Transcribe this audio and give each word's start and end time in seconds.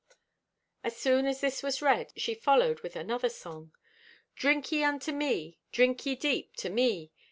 As 0.83 0.97
soon 0.97 1.27
as 1.27 1.41
this 1.41 1.61
was 1.61 1.79
read, 1.83 2.11
she 2.17 2.33
followed 2.33 2.79
with 2.79 2.95
another 2.95 3.29
song: 3.29 3.71
Drink 4.35 4.71
ye 4.71 4.83
unto 4.83 5.11
me. 5.11 5.59
Drink 5.71 6.07
ye 6.07 6.15
deep, 6.15 6.55
to 6.55 6.71
me. 6.71 7.11